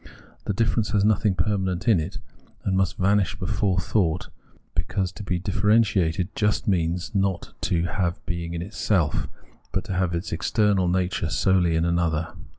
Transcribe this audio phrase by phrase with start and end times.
[0.45, 2.17] The difference has nothing permanent in it,
[2.63, 4.29] and must vanish before thought,
[4.73, 9.27] because to be differentiated just means not to have being in itself,
[9.71, 12.33] but to have its essential nature solely in an other.